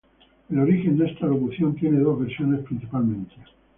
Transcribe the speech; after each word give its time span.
El 0.49 0.57
origen 0.57 0.97
de 0.97 1.05
esta 1.11 1.27
locución 1.27 1.75
tiene 1.75 1.99
dos 1.99 2.19
versiones 2.21 2.65
principalmente. 2.65 3.35